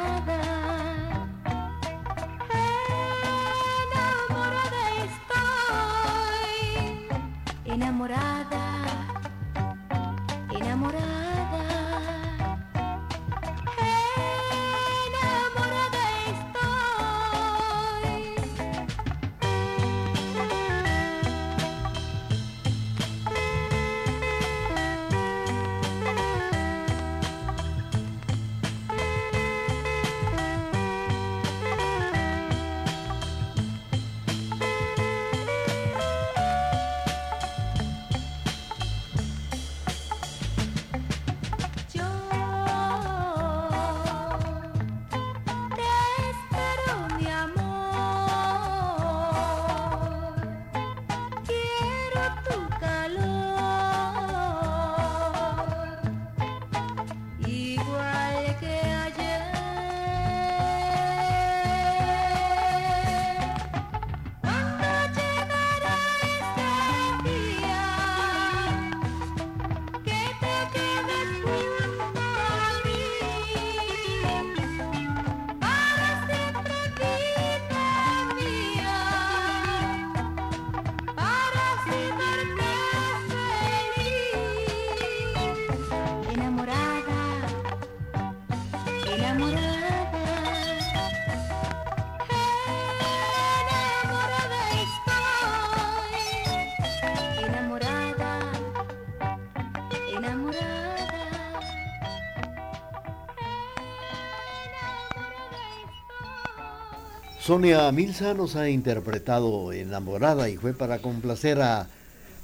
Sonia 107.48 107.90
Milza 107.92 108.34
nos 108.34 108.56
ha 108.56 108.68
interpretado 108.68 109.72
Enamorada 109.72 110.50
y 110.50 110.58
fue 110.58 110.74
para 110.74 110.98
complacer 110.98 111.62
a 111.62 111.88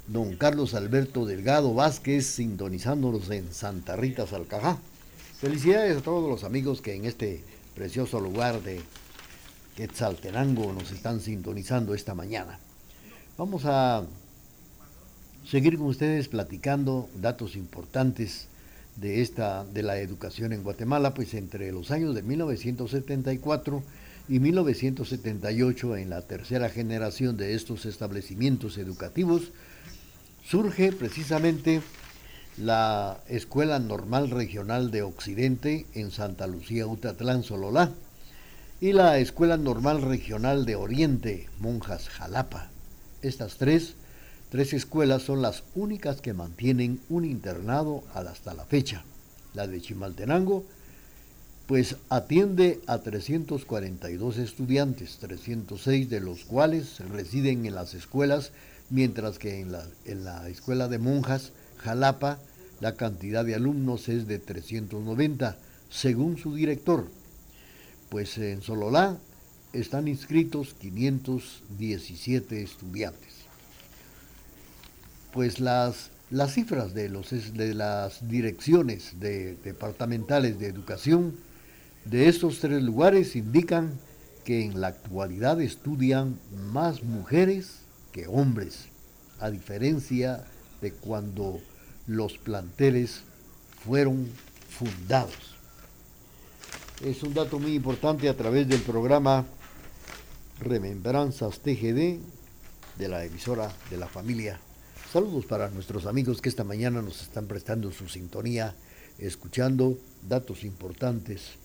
don 0.07 0.35
Carlos 0.35 0.73
Alberto 0.73 1.27
Delgado 1.27 1.75
Vázquez 1.75 2.25
sintonizándonos 2.25 3.29
en 3.29 3.53
Santa 3.53 3.95
Rita 3.95 4.25
Salcajá. 4.25 4.79
Felicidades 5.39 5.97
a 5.97 6.01
todos 6.01 6.27
los 6.27 6.43
amigos 6.43 6.81
que 6.81 6.95
en 6.95 7.05
este 7.05 7.43
precioso 7.75 8.19
lugar 8.19 8.63
de 8.63 8.81
Quetzaltenango 9.75 10.73
nos 10.73 10.89
están 10.89 11.19
sintonizando 11.19 11.93
esta 11.93 12.15
mañana. 12.15 12.57
Vamos 13.37 13.65
a 13.65 14.05
seguir 15.47 15.77
con 15.77 15.85
ustedes 15.85 16.29
platicando 16.29 17.11
datos 17.13 17.55
importantes 17.55 18.47
de 18.95 19.21
esta 19.21 19.65
de 19.65 19.83
la 19.83 19.99
educación 19.99 20.51
en 20.51 20.63
Guatemala, 20.63 21.13
pues 21.13 21.35
entre 21.35 21.71
los 21.71 21.91
años 21.91 22.15
de 22.15 22.23
1974 22.23 23.83
y 24.27 24.39
1978 24.39 25.97
en 25.97 26.09
la 26.09 26.21
tercera 26.21 26.69
generación 26.69 27.37
de 27.37 27.53
estos 27.53 27.85
establecimientos 27.85 28.77
educativos 28.77 29.51
surge 30.43 30.91
precisamente 30.91 31.81
la 32.57 33.19
Escuela 33.27 33.79
Normal 33.79 34.29
Regional 34.31 34.89
de 34.89 35.03
Occidente 35.03 35.85
en 35.93 36.11
Santa 36.11 36.47
Lucía, 36.47 36.87
Utatlán, 36.87 37.43
Sololá, 37.43 37.91
y 38.79 38.93
la 38.93 39.19
Escuela 39.19 39.57
Normal 39.57 40.01
Regional 40.01 40.65
de 40.65 40.75
Oriente, 40.75 41.49
Monjas, 41.59 42.09
Jalapa. 42.09 42.69
Estas 43.21 43.57
tres, 43.57 43.95
tres 44.49 44.73
escuelas 44.73 45.23
son 45.23 45.41
las 45.41 45.63
únicas 45.75 46.21
que 46.21 46.33
mantienen 46.33 47.01
un 47.09 47.25
internado 47.25 48.03
hasta 48.13 48.53
la 48.53 48.65
fecha. 48.65 49.03
La 49.53 49.67
de 49.67 49.81
Chimaltenango, 49.81 50.65
pues 51.67 51.95
atiende 52.09 52.79
a 52.85 52.99
342 52.99 54.37
estudiantes, 54.37 55.17
306 55.17 56.09
de 56.09 56.19
los 56.19 56.45
cuales 56.45 56.99
residen 56.99 57.65
en 57.65 57.73
las 57.73 57.95
escuelas, 57.95 58.51
mientras 58.89 59.39
que 59.39 59.61
en 59.61 59.71
la, 59.71 59.83
en 60.05 60.23
la 60.23 60.47
escuela 60.47 60.87
de 60.87 60.99
monjas, 60.99 61.51
Jalapa, 61.77 62.37
la 62.81 62.95
cantidad 62.95 63.43
de 63.43 63.55
alumnos 63.55 64.09
es 64.09 64.27
de 64.27 64.37
390, 64.37 65.57
según 65.89 66.37
su 66.37 66.53
director. 66.53 67.07
Pues 68.09 68.37
en 68.37 68.61
Sololá 68.61 69.17
están 69.73 70.07
inscritos 70.07 70.75
517 70.79 72.61
estudiantes. 72.61 73.33
Pues 75.33 75.59
las, 75.59 76.11
las 76.29 76.53
cifras 76.53 76.93
de, 76.93 77.09
los, 77.09 77.31
de 77.53 77.73
las 77.73 78.27
direcciones 78.29 79.19
de, 79.19 79.55
departamentales 79.63 80.59
de 80.59 80.67
educación 80.67 81.33
de 82.05 82.29
estos 82.29 82.59
tres 82.59 82.83
lugares 82.83 83.35
indican 83.35 83.99
que 84.43 84.63
en 84.63 84.79
la 84.79 84.87
actualidad 84.87 85.59
estudian 85.59 86.39
más 86.71 87.03
mujeres 87.03 87.79
que 88.11 88.27
hombres, 88.27 88.85
a 89.39 89.49
diferencia 89.49 90.45
de 90.81 90.91
cuando 90.93 91.59
los 92.05 92.37
planteles 92.37 93.21
fueron 93.83 94.29
fundados. 94.69 95.55
Es 97.03 97.23
un 97.23 97.33
dato 97.33 97.59
muy 97.59 97.73
importante 97.73 98.29
a 98.29 98.37
través 98.37 98.67
del 98.67 98.81
programa 98.81 99.45
Remembranzas 100.59 101.59
TGD 101.59 102.19
de 102.97 103.07
la 103.09 103.25
emisora 103.25 103.71
de 103.89 103.97
la 103.97 104.07
familia. 104.07 104.59
Saludos 105.11 105.45
para 105.45 105.69
nuestros 105.71 106.05
amigos 106.05 106.39
que 106.39 106.49
esta 106.49 106.63
mañana 106.63 107.01
nos 107.01 107.23
están 107.23 107.47
prestando 107.47 107.91
su 107.91 108.07
sintonía, 108.07 108.75
escuchando 109.17 109.97
datos 110.21 110.63
importantes 110.63 111.57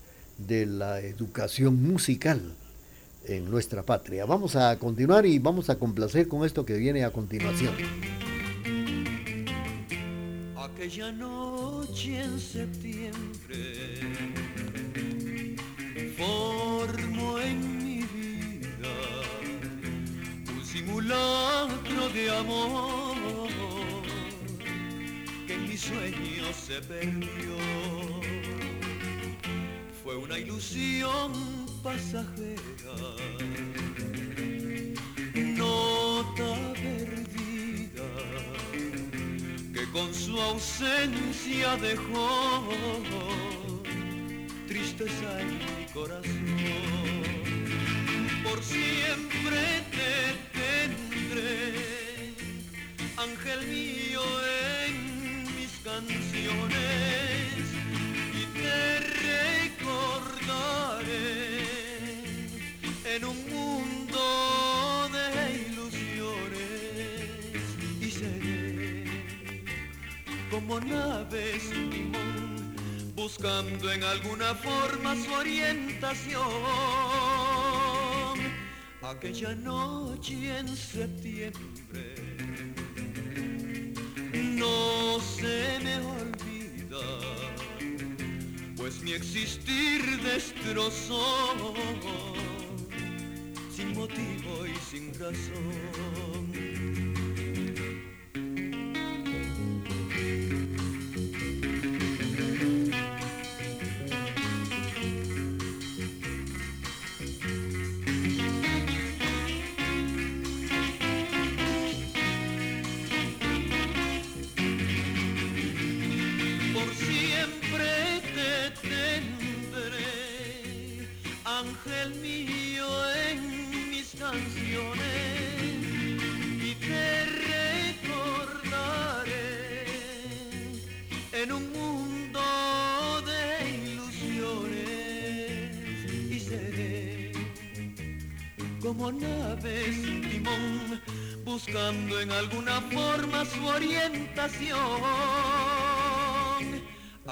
de 0.47 0.65
la 0.65 0.99
educación 0.99 1.81
musical 1.81 2.41
en 3.25 3.49
nuestra 3.49 3.83
patria. 3.83 4.25
Vamos 4.25 4.55
a 4.55 4.77
continuar 4.79 5.25
y 5.25 5.39
vamos 5.39 5.69
a 5.69 5.77
complacer 5.77 6.27
con 6.27 6.45
esto 6.45 6.65
que 6.65 6.77
viene 6.77 7.03
a 7.03 7.11
continuación. 7.11 7.73
Aquella 10.57 11.11
noche 11.11 12.21
en 12.21 12.39
septiembre 12.39 13.91
formo 16.17 17.39
en 17.39 17.77
mi 17.77 18.01
vida 18.01 18.95
un 20.55 20.65
simulacro 20.65 22.09
de 22.13 22.29
amor 22.37 23.47
que 25.45 25.53
en 25.53 25.67
mi 25.67 25.77
sueño 25.77 26.45
se 26.53 26.81
perdió. 26.81 28.00
Fue 30.11 30.17
una 30.17 30.37
ilusión 30.37 31.31
pasajera, 31.81 32.95
nota 35.55 36.73
perdida 36.73 38.09
que 39.73 39.89
con 39.93 40.13
su 40.13 40.37
ausencia 40.37 41.77
dejó 41.77 42.67
tristeza 44.67 45.39
en 45.39 45.47
mi 45.59 45.85
corazón. 45.93 46.57
Por 48.43 48.61
siempre 48.61 49.61
te 49.95 50.11
tendré, 50.59 52.33
ángel 53.15 53.65
mío 53.65 54.21
en 54.89 55.55
mis 55.55 55.71
canciones 55.85 57.40
como 70.71 70.85
nave 70.85 71.59
sin 71.59 71.89
timón 71.89 72.73
buscando 73.13 73.91
en 73.91 74.01
alguna 74.03 74.55
forma 74.55 75.13
su 75.15 75.33
orientación 75.33 76.39
aquella 79.01 79.53
noche 79.55 80.59
en 80.59 80.69
septiembre 80.69 82.15
no 84.31 85.19
se 85.19 85.77
me 85.83 85.97
olvida 85.97 87.05
pues 88.77 89.01
mi 89.01 89.11
existir 89.11 90.01
destrozó 90.23 91.73
sin 93.75 93.93
motivo 93.93 94.65
y 94.65 94.75
sin 94.89 95.13
razón. 95.19 97.20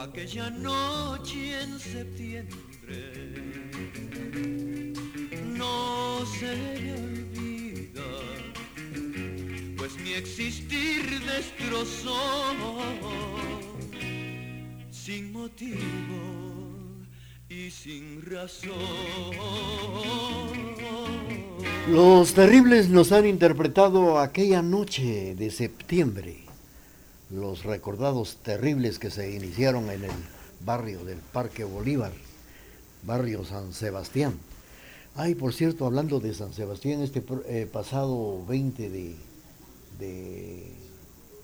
Aquella 0.10 0.50
noche 0.50 1.62
en 1.62 1.80
septiembre. 1.80 2.58
No 5.56 6.26
se 6.26 6.52
olvida 6.94 8.10
pues 9.78 9.96
mi 10.04 10.14
existir 10.14 11.04
destrozó 11.26 12.18
sin 14.90 15.32
motivo 15.32 15.78
y 17.48 17.70
sin 17.70 18.22
razón. 18.26 18.74
Los 21.90 22.34
terribles 22.34 22.90
nos 22.90 23.12
han 23.12 23.26
interpretado 23.28 24.20
aquella 24.20 24.62
noche 24.62 25.36
de 25.36 25.50
septiembre, 25.50 26.49
los 27.30 27.64
recordados 27.64 28.38
terribles 28.44 29.00
que 29.00 29.12
se 29.12 29.32
iniciaron 29.32 29.90
en 29.90 30.06
el 30.06 30.12
barrio 30.66 31.04
del 31.06 31.20
Parque 31.20 31.64
Bolívar, 31.64 32.12
barrio 33.04 33.46
San 33.46 33.74
Sebastián. 33.74 34.34
Ay, 35.16 35.36
por 35.36 35.54
cierto, 35.54 35.86
hablando 35.86 36.20
de 36.20 36.34
San 36.34 36.54
Sebastián, 36.54 37.02
este 37.02 37.24
eh, 37.48 37.68
pasado 37.72 38.46
20 38.46 38.90
de, 38.90 39.16
de 40.00 40.72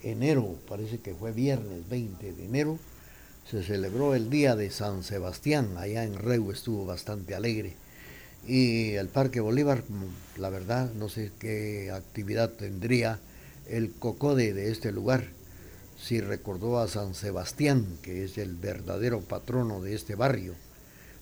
enero, 0.03 0.55
parece 0.67 0.99
que 0.99 1.13
fue 1.13 1.31
viernes 1.31 1.87
20 1.89 2.33
de 2.33 2.45
enero, 2.45 2.79
se 3.49 3.63
celebró 3.63 4.15
el 4.15 4.29
Día 4.29 4.55
de 4.55 4.71
San 4.71 5.03
Sebastián, 5.03 5.77
allá 5.77 6.03
en 6.03 6.15
Reu 6.15 6.51
estuvo 6.51 6.85
bastante 6.85 7.35
alegre. 7.35 7.73
Y 8.47 8.91
el 8.93 9.07
Parque 9.07 9.39
Bolívar, 9.39 9.83
mm, 9.87 10.39
la 10.39 10.49
verdad, 10.49 10.91
no 10.93 11.09
sé 11.09 11.31
qué 11.39 11.91
actividad 11.91 12.51
tendría 12.51 13.19
el 13.67 13.91
cocode 13.91 14.53
de 14.53 14.71
este 14.71 14.91
lugar. 14.91 15.27
Si 15.97 16.19
recordó 16.21 16.79
a 16.79 16.87
San 16.87 17.15
Sebastián, 17.15 17.97
que 18.01 18.25
es 18.25 18.37
el 18.37 18.55
verdadero 18.55 19.21
patrono 19.21 19.81
de 19.81 19.95
este 19.95 20.15
barrio, 20.15 20.53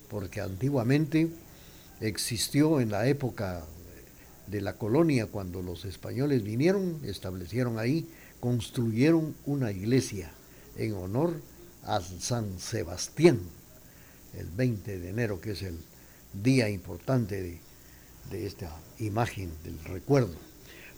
porque 0.10 0.42
antiguamente 0.42 1.30
existió 2.02 2.82
en 2.82 2.92
la 2.92 3.08
época 3.08 3.66
de 4.48 4.62
la 4.62 4.78
colonia, 4.78 5.28
cuando 5.28 5.62
los 5.62 5.86
españoles 5.86 6.44
vinieron, 6.44 7.00
establecieron 7.04 7.80
ahí, 7.80 8.10
construyeron 8.40 9.36
una 9.46 9.72
iglesia 9.72 10.32
en 10.76 10.94
honor 10.96 11.40
a 11.84 12.02
San 12.02 12.60
Sebastián, 12.60 13.40
el 14.38 14.48
20 14.48 15.00
de 15.00 15.10
enero, 15.10 15.40
que 15.40 15.52
es 15.52 15.62
el 15.62 15.78
día 16.34 16.70
importante 16.70 17.42
de, 17.42 17.60
de 18.32 18.46
esta 18.46 18.76
imagen 19.00 19.52
del 19.64 19.80
recuerdo. 19.86 20.53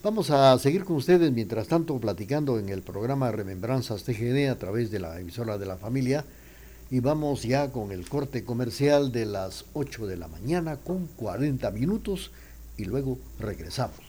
Vamos 0.05 0.29
a 0.29 0.55
seguir 0.59 0.85
con 0.85 0.97
ustedes, 0.97 1.31
mientras 1.31 1.67
tanto, 1.67 1.99
platicando 1.99 2.59
en 2.59 2.69
el 2.69 2.83
programa 2.83 3.31
Remembranzas 3.31 4.03
TGD 4.03 4.51
a 4.51 4.59
través 4.59 4.91
de 4.91 4.99
la 4.99 5.19
emisora 5.19 5.57
de 5.57 5.65
la 5.65 5.77
familia. 5.77 6.23
Y 6.91 6.99
vamos 6.99 7.41
ya 7.41 7.71
con 7.71 7.91
el 7.91 8.07
corte 8.07 8.45
comercial 8.45 9.11
de 9.11 9.25
las 9.25 9.65
8 9.73 10.05
de 10.05 10.17
la 10.17 10.27
mañana 10.27 10.77
con 10.77 11.07
40 11.07 11.71
minutos 11.71 12.29
y 12.77 12.85
luego 12.85 13.17
regresamos. 13.39 14.04